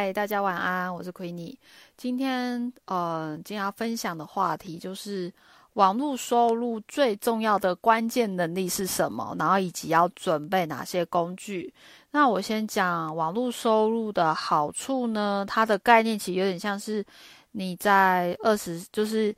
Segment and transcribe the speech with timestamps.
[0.00, 1.56] 嗨，大家晚安，我是 Queenie。
[1.96, 5.32] 今天，呃，今天要分享的话题就是
[5.72, 11.74] 网络收入最重要的关键能力是什么，然后以及要准备哪些工具。
[12.12, 17.04] 那我先讲网络收入的好处呢，它的概念其实有点像是
[17.50, 19.34] 你在二十，就是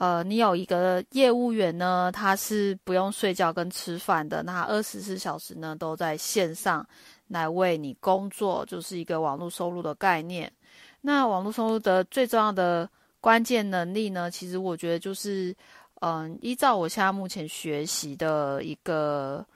[0.00, 6.84] 呃，你有一个业务员呢，他是不用睡觉跟吃饭的，那二十四小时呢都在线上。
[7.30, 10.52] 来为你工作，就是一个网络收入的概念。
[11.00, 12.88] 那网络收入的最重要的
[13.20, 14.30] 关键能力呢？
[14.30, 15.54] 其实我觉得就是，
[16.00, 19.46] 嗯，依照我现在目前学习的一个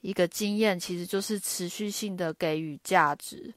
[0.00, 3.52] 一个经验，其实就是持续性的给予价值。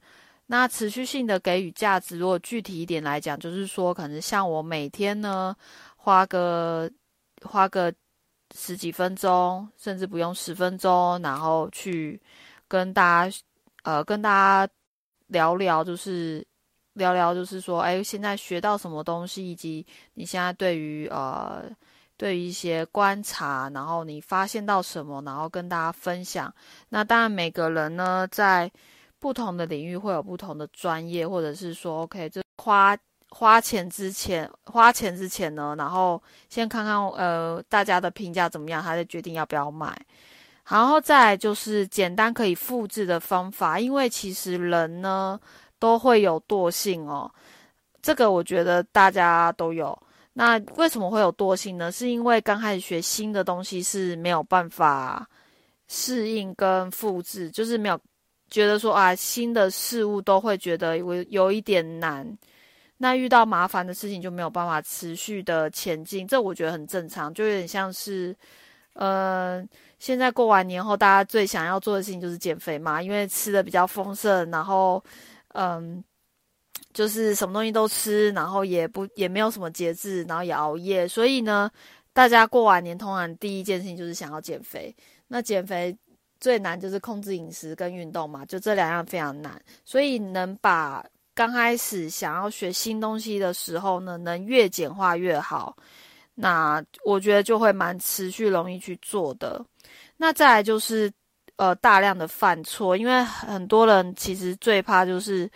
[0.46, 5.54] 那持续性的给予价值，如果具体一点来讲，就是说，可能像我每天呢，
[5.96, 6.90] 花个
[7.42, 7.92] 花个
[8.54, 12.20] 十几分钟，甚至不用十分钟，然后去
[12.66, 13.36] 跟大家。
[13.84, 14.30] 呃，跟大
[14.66, 14.72] 家
[15.28, 16.46] 聊聊，就是
[16.94, 21.64] 聊聊，就是说，哎，现在学到什么东西，以及你现在对于呃，
[22.16, 26.52] 对于一些观察，然后你发现到什么，然后跟大家分享。
[26.88, 28.70] 那当然，每个人呢，在
[29.18, 32.96] 不同的领域会有不同的专业，或者是说，OK，就花
[33.30, 39.96] 花钱之前，花钱之前呢，然后先看看呃大家的评价怎么样，他再决定要不要买。
[40.70, 45.40] 然后再就是简单可以复制的方法，因为其实人呢
[45.78, 47.30] 都会有惰性哦，
[48.02, 49.98] 这个我觉得大家都有。
[50.34, 51.90] 那为什么会有惰性呢？
[51.90, 55.26] 是因为刚开始学新的东西是没有办法
[55.88, 57.98] 适应跟复制，就是没有
[58.50, 62.38] 觉得说啊新的事物都会觉得有有一点难，
[62.98, 68.36] 那遇到麻烦的事情就没有办法持续的前进，这我觉得很正常，就有点像是。
[68.94, 69.64] 呃，
[69.98, 75.02] 现在过完年后，大家最想要做的事情就是减肥嘛，因为吃的比较丰盛，然后，
[75.54, 76.02] 嗯，
[76.92, 81.70] 就是什么东西都吃，然后也不也没有什么节制，然后也熬夜，所以呢，
[82.12, 84.94] 大家过完年通常第一件事情就是想要减肥。
[85.28, 85.96] 那减肥
[86.40, 95.76] 最难就是控制饮食跟运动嘛，就这两样非常难，所以能把刚开始想要学新东西的时候呢，能越简化越好。
[96.40, 99.64] 那我觉得就会蛮持续容易去做的。
[100.16, 101.10] 那再来就是，
[101.56, 105.50] 呃，大量的犯错，因为很多人其实最怕就是，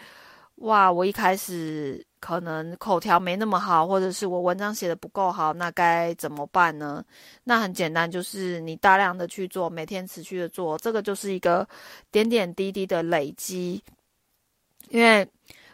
[0.57, 7.05] 哇，我一开始可能口条没那么好，或者是我文章写的不够好，那该怎么办呢？
[7.45, 11.67] 那很简单，就是你大量的去做，每天持续的做，这个就是一个
[12.11, 13.81] 点点滴滴的累积。
[14.89, 15.27] 因为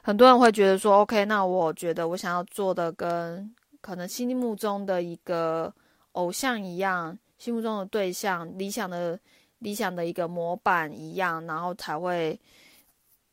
[0.02, 5.72] 很多人会觉得说，OK，那我觉得我想要做的跟可能心目中的一个
[6.12, 9.18] 偶像一样，心目中的对象、理想的
[9.60, 12.38] 理想的一个模板一样，然后才会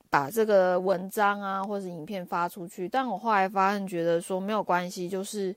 [0.10, 2.88] 把这个文章啊或者影片发出去。
[2.88, 5.56] 但我后来发现，觉得说没有关系，就是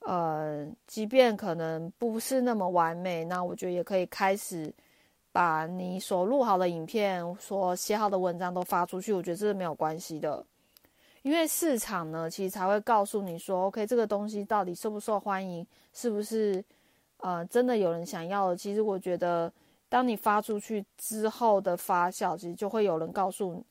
[0.00, 4.72] 呃，即便可能不是那么完美，那我觉得也可以开始
[5.30, 9.12] 把你所录好的影片、所写好的文章都发出去。
[9.12, 10.44] 我觉得这是没有关系的。
[11.22, 16.62] 因为市场呢，其实才会告诉你说，OK，这个东西到底受不受欢迎，是不是
[17.18, 18.56] 呃真的有人想要的？
[18.56, 19.52] 其实我觉得，
[19.88, 23.64] 当你发出去之后的发酵，其实就会有人告诉你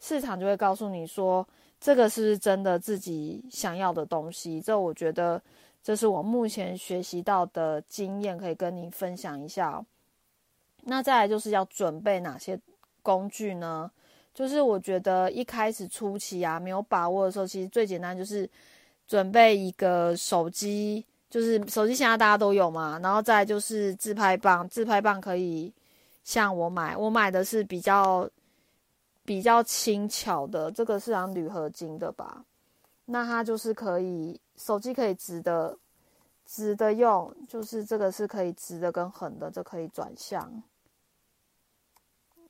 [0.00, 1.46] 市场，就会告诉你说，
[1.80, 4.60] 这个是不是真的自己想要的东西？
[4.60, 5.40] 这我觉得，
[5.82, 9.82] 这是我目前学习到的经验，可以跟你分享一下。
[10.82, 12.60] 那再来就是要准备哪些
[13.02, 13.90] 工具呢？
[14.34, 18.48] 就是我觉得一开始初期啊，没有把握的时候，其实最简单就是
[19.06, 25.72] 准备一个手机，就是手机现在大家都有嘛，然后再就是自拍棒，自拍棒可以
[26.22, 28.28] 像我买，我买的是比较
[29.24, 32.44] 比较轻巧的，这个是讲铝合金的吧，
[33.06, 35.76] 那它就是可以手机可以直的
[36.46, 40.62] 直的用，就是这个是可以直的跟横的，这可以转向。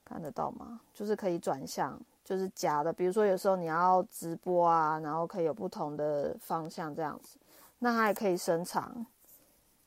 [0.08, 0.80] 看得到吗？
[0.94, 2.92] 就是可以转向，就是夹的。
[2.92, 7.38] 比如说有时候你要直播啊，然后可以有不同的方向这样子。
[7.80, 9.04] 那它也可以伸长。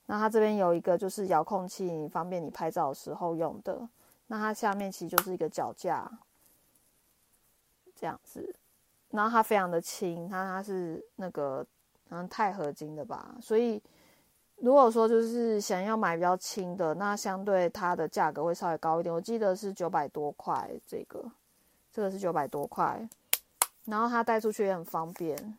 [0.06, 3.90] 那它这边有一个就是遥控器，方便你拍照的时候用的。
[4.28, 6.10] 那它下面其实就是一个脚架，
[7.96, 8.56] 这样子。
[9.10, 11.66] 然后它非常的轻，它它是那个
[12.10, 13.82] 好像钛合金的吧，所以。
[14.62, 19.14] 如果说就是想要买比较轻的，那相对它的价格会稍微高一点。
[19.14, 21.32] 我记得是九百多块，这个，
[21.92, 23.10] 这个是九百多块，
[23.86, 25.58] 然后它带出去也很方便，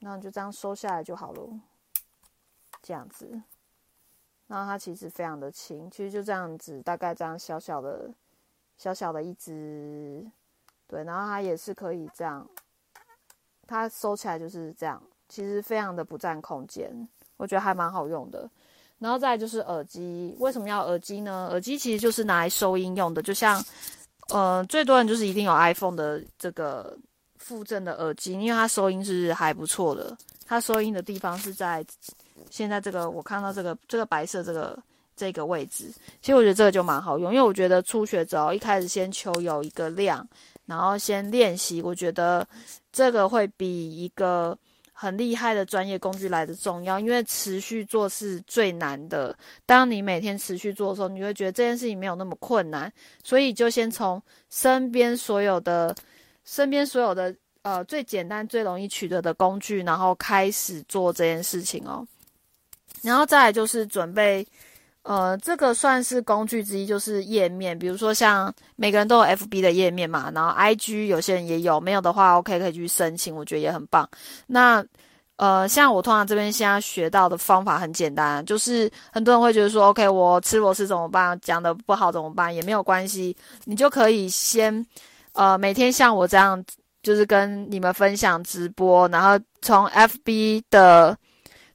[0.00, 1.48] 那就这样收下来就好了，
[2.82, 3.40] 这样子。
[4.48, 8.12] 然后它其实非常的轻，其实就这样子，大概这样小小的、
[8.76, 10.28] 小小的一只，
[10.88, 12.44] 对，然后它也是可以这样
[13.64, 18.48] 它收起来就是这样，其实非常的不占空间，我觉得还蛮好用的。
[19.00, 21.48] 然后再就是耳机，为什么要耳机呢？
[21.50, 23.62] 耳机其实就是拿来收音用的，就像，
[24.28, 26.96] 呃，最多人就是一定有 iPhone 的这个
[27.36, 30.16] 附赠的耳机，因为它收音是还不错的。
[30.46, 31.84] 它收音的地方是在
[32.50, 34.78] 现在这个我看到这个这个白色这个
[35.16, 35.92] 这个位置，
[36.22, 40.26] 其实我觉得这个就蛮好用，因为我觉得初学者一开始先求有一个量，
[40.66, 42.46] 然后先练习，我觉得
[42.90, 43.66] 这个会比
[44.02, 44.56] 一个。
[44.96, 49.36] 很厉害的专业工具来的重要，因为持续做是最难的。
[49.66, 52.90] 当你每天持续做的时候，你会觉得这件事情没有那么困难。
[53.22, 55.94] 所以就先从身边所有的、
[56.44, 62.06] 身边所有的呃最简单、最容易取得的工具，然后开始做这件事情哦。
[63.02, 64.46] 然后再来就是准备。
[65.04, 74.08] 呃，这个算是工具之一，就是页面，比如说像每个人都有 FB 的页面嘛，然后 IG 有些人也有，没有的话，OK 可以去申请，我觉得也很棒。
[74.46, 74.82] 那
[75.36, 81.38] 呃，像我通常这边现在学到的方法很简单，就是很多人会觉得说，OK 我吃螺丝怎么办？
[81.42, 82.54] 讲的不好怎么办？
[82.54, 84.86] 也没有关系，你就可以先
[85.34, 86.64] 呃每天像我这样，
[87.02, 91.14] 就是跟你们分享直播，然后从 FB 的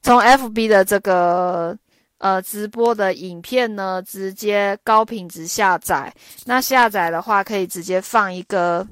[0.02, 1.78] 从 FB 的这个。
[2.20, 6.14] 呃，直播的影片呢，直接高品质下载。
[6.44, 8.86] 那下载的话，可以直接放一个，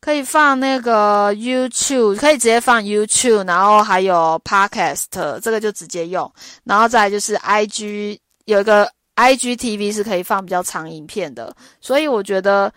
[0.00, 6.32] 可以放那个 YouTube，可以直接放 YouTube，然后还有 Podcast，这个就直接用。
[6.64, 11.54] 然后再就是 IG，有一个 IGTV 是可以放比较长影片的。
[11.82, 12.72] 所以我觉得，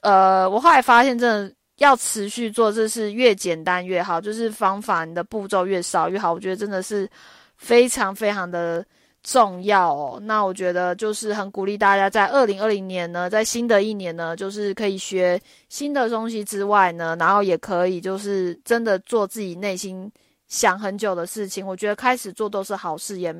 [0.00, 6.32] 呃，我后来发现，真的要持续做，这是越简单越好，就是方法你的步骤越少越好。
[6.32, 7.06] 我觉得真的是。
[7.56, 8.84] 非常非常的
[9.22, 15.40] 重要哦，那我觉得就是很鼓励大家在二零二零年呢，在新的一年呢，就是可以学
[15.70, 20.12] 新的东西之外呢，然后也可以就是真的做自己内心
[20.46, 21.66] 想很久的事情。
[21.66, 23.34] 我觉得开始做都是好事，也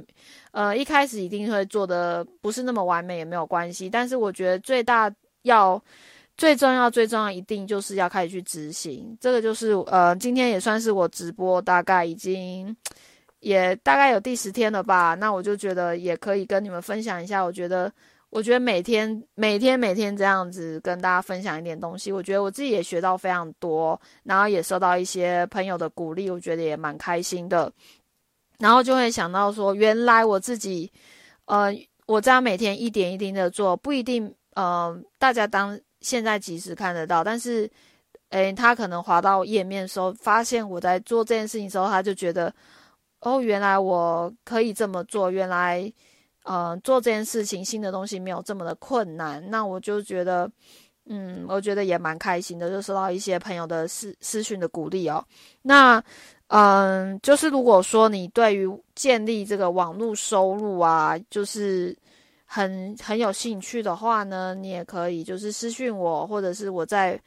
[0.52, 5.12] 呃一开始一定会做的不是那么完美也没有关系，但是我觉得最大
[5.42, 5.78] 要
[6.38, 9.14] 最重要最重要一定就是要开始去执行。
[9.20, 12.74] 这个就是呃今天也算是我直播大概已经。
[13.44, 17.44] 也大概有第十天了吧，那我就觉得也可以跟你们分享一下。
[17.44, 17.92] 我觉得，
[18.30, 27.70] 我觉得每天每天每天这样子跟大家分享一点东西，我觉得我自己也学到非常多，然后也收到一些朋友的鼓励，我觉得也蛮开心的。
[28.58, 30.90] 然后就会想到说，原来我自己，
[31.44, 31.70] 呃，
[32.06, 37.70] 我这样每天一点一滴的做，不一定，呃，大家当现在及时看得到，但是，
[38.30, 42.50] 诶，他可能滑到页面的时候，发现我在做这件事情的时候，他就觉得。
[43.24, 45.30] 哦，原来我可以这么做。
[45.30, 45.90] 原来，
[46.42, 49.42] 呃，做这件事情，新的东西没有这么的困难。
[49.48, 50.50] 那我就觉得，
[51.06, 55.24] 嗯，我觉得也蛮开心的，就收到一些朋友的私私讯的鼓励哦。
[55.62, 56.04] 那，
[56.48, 61.96] 嗯，就是如果说你对于建立这个网络收入啊，就是
[62.44, 67.18] 很很有兴趣的话呢，你也可以就是私讯我，或者是我再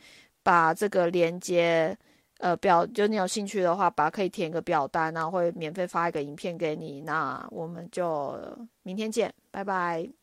[0.43, 1.97] 把这个连接。
[2.39, 7.01] 呃，表就你有兴趣的话，把可以填个表单，然后会免费发一个影片给你。
[7.01, 8.37] 那我们就
[8.83, 10.16] 明天见，拜拜。